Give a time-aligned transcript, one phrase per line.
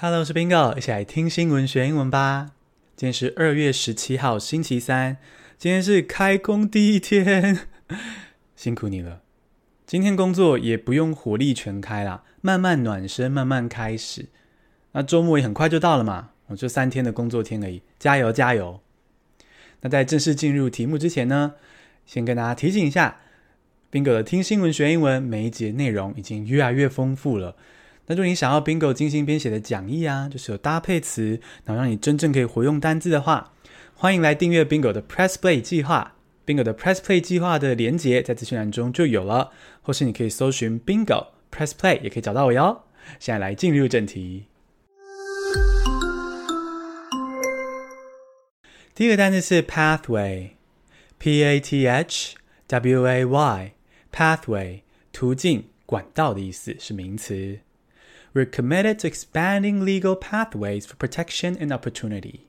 [0.00, 2.52] Hello，我是 Bingo，一起来听新闻学英文吧。
[2.94, 5.16] 今天是二月十七号，星期三。
[5.58, 7.66] 今天是开工第一天，
[8.54, 9.22] 辛苦你了。
[9.84, 14.26] 今天工作也不用火力全开啦，慢慢暖身，慢慢开始。
[14.92, 18.80] 那周末也很快就到了嘛，我就三天的工作天而已，加油加油。
[19.80, 21.54] 那在正式进入题目之前呢，
[22.06, 23.18] 先跟大家提醒一下
[23.90, 27.56] ，Bingo 的听新闻学英文每一节内容已经越来越丰富了。
[28.10, 33.52] 那如果你想要 Bingo 精心编写的讲义啊，就是有搭配词，然后让你真正可以活用单字的话，
[33.94, 36.14] 欢迎来订阅 Bingo 的 Press Play 计划。
[36.46, 39.52] Bingo 的 Press Play 计划的连结在资讯栏中就有了，
[39.82, 42.84] 或是你可以搜寻 Bingo Press Play 也可以找到我哟。
[43.18, 44.46] 现在来进入正题。
[48.94, 52.36] 第一个单词是 Pathway，P A T H
[52.68, 54.80] W A Y，Pathway
[55.12, 57.58] 途径、管道的意思是名词。
[58.38, 62.42] We're committed to expanding legal pathways for protection and opportunity.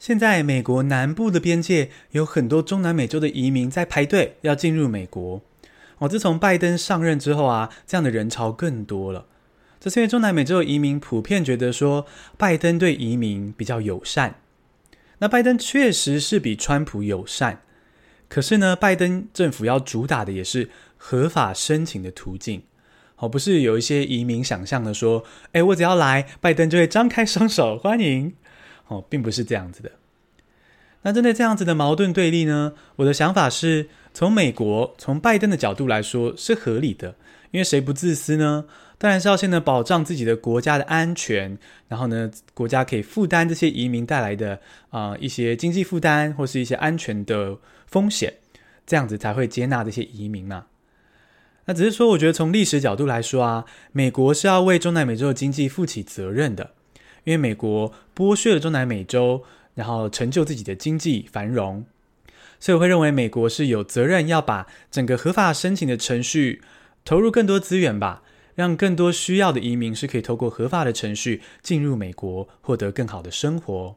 [0.00, 5.40] 现在，美国南部的边界有很多中南美洲的移民在排队要进入美国。
[5.98, 9.26] 哦，自从拜登上任之后啊，这样的人潮更多了。
[9.78, 12.04] 这是因为中南美洲的移民普遍觉得说，
[12.36, 14.40] 拜登对移民比较友善。
[15.18, 17.62] 那拜登确实是比川普友善，
[18.28, 22.64] 可是呢，拜登政府要主打的也是合法申请的途径。
[23.18, 28.32] 哦，不是有一些移民想象的说，诶，我只要来，拜登就会张开双手欢迎。
[28.88, 29.90] 哦，并不是这样子的。
[31.02, 37.14] 那针对这样子的矛盾对立呢，我的想法是从美国、从拜登的角度来说是合理的，
[37.50, 38.64] 因为谁不自私呢？
[38.98, 44.58] 当然是要先呢保障自己的国家的安全，然后呢，国家可以负担这些移民带来的
[44.90, 48.32] 啊、一些经济负担或是一些安全的风险，
[48.86, 50.64] 这样子才会接纳这些移民嘛。
[51.66, 56.70] 那只是说，我觉得从历史角度来说啊，美国是要为中南美洲的经济负起责任的，
[57.24, 59.42] 因为美国剥削了中南美洲，
[59.74, 61.84] 然后成就自己的经济繁荣，
[62.60, 66.62] 所以我会认为美国是有责任要把整个合法申请的程序
[67.04, 68.22] 投入更多资源吧，
[68.54, 73.96] 让更多需要的移民是可以透过合法的程序进入美国，获得更好的生活。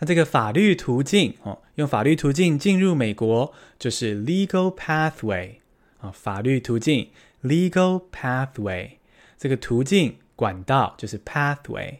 [0.00, 5.54] 那这个法律途径哦，用法律途径进入美国就是 legal pathway。
[5.98, 7.10] 啊，法律途径
[7.42, 8.90] （legal pathway）
[9.36, 11.96] 这个途径管道就是 pathway。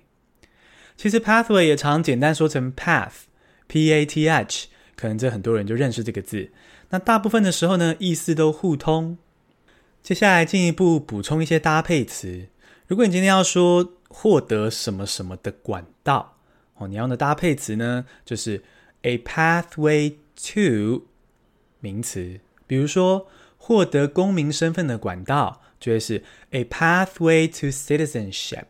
[0.96, 4.66] 其实 pathway 也常简单说成 path，p-a-t-h，
[4.96, 6.50] 可能这很多人就认识这个字。
[6.90, 9.18] 那大部分的时候呢，意思都互通。
[10.02, 12.46] 接下来进一步补充一些搭配词。
[12.86, 16.36] 如果你今天要说获得什么什么的管道，
[16.76, 18.62] 哦，你要用的搭配词呢，就是
[19.02, 21.06] a pathway to
[21.80, 23.26] 名词，比如说。
[23.67, 28.65] 获得公民身份的管道，就会是 a pathway to citizenship。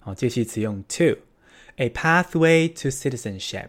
[0.00, 3.68] 好，介系词用 to，a pathway to citizenship。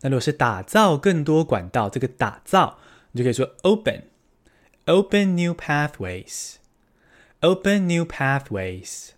[0.00, 2.78] 那如果是打造更多管道，这个打造
[3.12, 9.08] 你就可以说 open，open new pathways，open new pathways。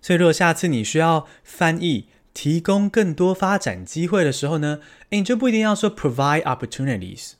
[0.00, 7.32] 所以如果下次你需要翻译提供更多发展机会的时候呢，诶，你就不一定要说 provide opportunities。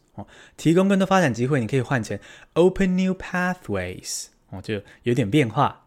[0.57, 2.19] 提供更多发展机会，你可以换成
[2.55, 5.87] open new pathways，哦，就有点变化。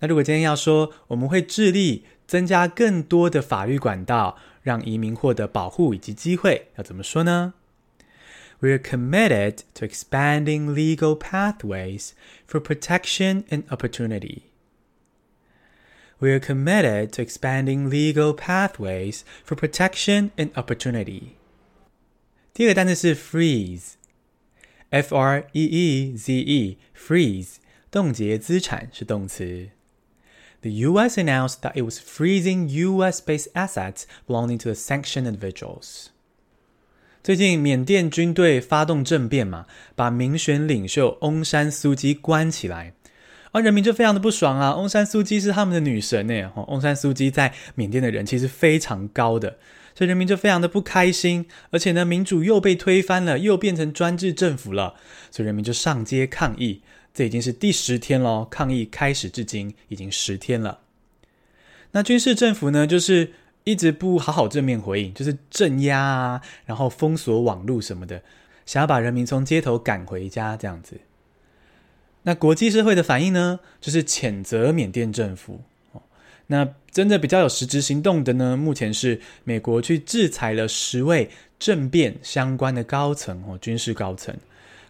[0.00, 7.54] 那如果今天要说我们会致力增加更多的法律管道，让移民获得保护以及机会，要怎么说呢？
[8.60, 12.10] We're committed to expanding legal pathways
[12.48, 14.42] for protection and opportunity.
[16.18, 21.34] We're committed to expanding legal pathways for protection and opportunity.
[22.59, 27.51] 第二个单词是 freeze，f r e e z e，freeze，
[27.89, 29.69] 冻结资产是动词。
[30.59, 31.17] The U.S.
[31.17, 36.07] announced that it was freezing U.S.-based assets belonging to the sanctioned individuals。
[37.23, 39.65] 最近缅甸军队发动政变嘛，
[39.95, 42.93] 把民选领袖翁山苏姬关起来，
[43.53, 44.75] 而人民就非常的不爽啊。
[44.75, 49.57] 翁山苏姬是他们的女神呢，翁山苏姬在缅甸的人气是非常高的。
[49.95, 54.95] 所以人民就非常的不开心，而且呢，民主又被推翻了，又变成专制政府了，
[55.29, 56.81] 所以人民就上街抗议。
[57.13, 60.79] 这已经是第十天了，抗议开始至今已经十天了。
[61.91, 63.33] 那军事政府呢，就是
[63.63, 68.21] 一直不好好正面回应，就是镇压啊，然后封锁网络什么的，
[68.65, 71.01] 想要把人民从街头赶回家这样子。
[72.23, 75.61] 那国际社会的反应呢，就是谴责缅甸政府。
[76.51, 78.57] 那真的比较有实质行动的呢？
[78.57, 81.29] 目前是美国去制裁了十位
[81.59, 84.35] 政变相关的高层哦，军事高层，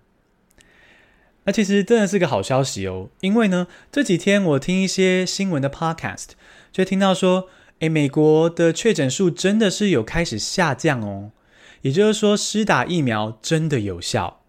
[1.44, 6.28] 那其实真的是个好消息哦，因为呢，这几天我听一些新闻的 podcast，
[6.70, 7.48] 就听到说，
[7.80, 11.32] 诶，美国的确诊数真的是有开始下降哦，
[11.80, 14.42] 也就是说，施打疫苗真的有效。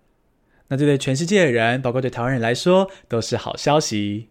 [0.67, 4.29] 那这对全世界的人，包括对台湾人来说，都是好消息。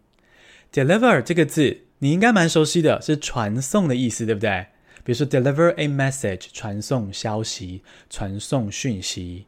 [0.72, 4.66] Deliver 这个字，你应该蛮熟悉的，是传送的意思，对不对？
[5.04, 9.46] 比如说 deliver a message，传送消息，传送讯息。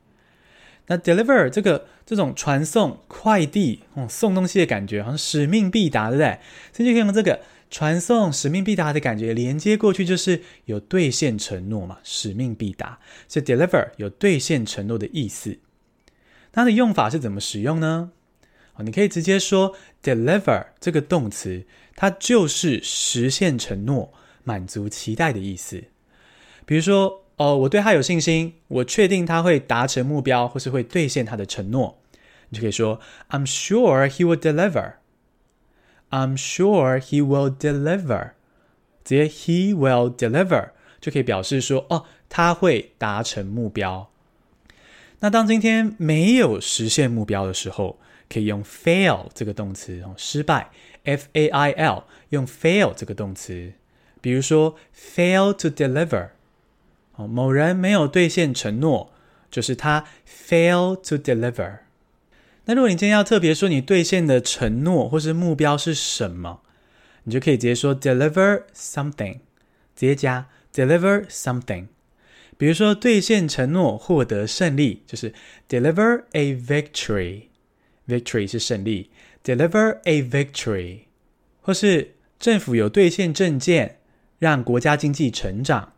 [0.87, 6.39] 那 deliver 这个这种传送快递哦，送东西的感觉，好像使命必达，对不对？
[6.73, 12.99] 所以就可以用这个传送使命必达的感觉连接过去，就是有兑现承诺嘛，使命必达。
[13.27, 15.59] 所以 deliver 有兑现承诺的意思。
[16.53, 18.13] 它的用法是怎么使用呢？
[18.75, 21.65] 哦，你可以直接说 deliver 这个动词，
[21.97, 24.13] 它就是实现承诺、
[24.43, 25.85] 满足期待的意思。
[26.67, 27.24] 比如说。
[27.37, 31.99] 哦，我对他有信心，我确定他会达成目标，或是会兑现他的承诺。
[32.51, 33.01] 你就可以说
[33.31, 34.93] ，I'm sure he will deliver.
[36.11, 38.31] I'm sure he will deliver.
[39.03, 40.69] 直接 he will deliver
[41.01, 44.09] 就可以表示说，哦，他会达成目标。
[45.19, 47.99] 那当今天没有实现目标的时候，
[48.29, 50.71] 可以用 fail 这个动词，哦，失败
[51.03, 53.73] ，F-A-I-L，用 fail 这个动词。
[54.21, 56.29] 比如说，fail to deliver。
[57.17, 59.13] 哦，某人没有兑现承诺，
[59.51, 61.79] 就是他 fail to deliver。
[62.65, 66.61] 那如果你今天要特别说你兑现的承诺或是目标是什么，
[67.25, 69.35] 你就可以直接说 deliver something，
[69.95, 71.87] 直接加 deliver something。
[72.57, 75.33] 比如说兑现承诺、获得胜利，就是
[75.69, 77.45] deliver a victory。
[78.07, 79.11] victory 是胜利
[79.43, 81.01] ，deliver a victory。
[81.61, 83.99] 或是政府有兑现政见，
[84.39, 85.94] 让国家经济成长，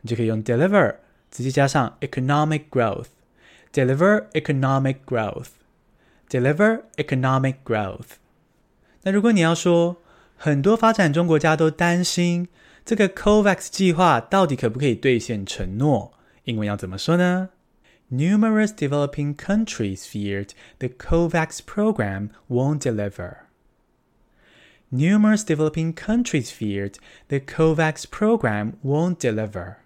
[0.00, 0.96] 你就可以用 deliver
[1.30, 8.16] 直接加上 economic growth。deliver economic growth。deliver economic growth。
[9.02, 9.96] 那如果你要说，
[10.36, 12.48] 很多发展中国家都担心
[12.84, 16.12] 这个 COVAX 计划到底可不可以兑现承诺？
[16.44, 17.50] 英文要怎么说呢？
[18.10, 23.36] Numerous developing countries feared the COVAX program won't deliver.
[24.90, 26.96] Numerous developing countries feared
[27.28, 29.76] the COVAX program won't deliver.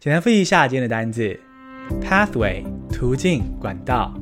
[0.00, 1.38] 简单复习一下今天的单字
[2.00, 4.14] ：pathway 途径、管道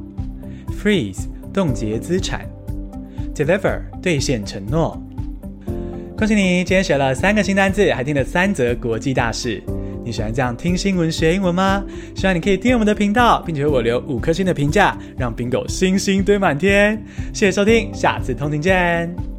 [0.73, 2.45] ；freeze 冻结资产。
[3.33, 5.01] Deliver 兑现承诺，
[6.17, 6.65] 恭喜你！
[6.65, 9.63] 今天学了三个新单字，还听了三则国际大事。
[10.05, 11.85] 你喜欢这样听新闻学英文吗？
[12.17, 17.01] 希望你可以订阅我们的频道，并且为我留五颗星的评价，让 Bingo 星星堆满天。
[17.33, 19.38] 谢谢收听，下次通勤见。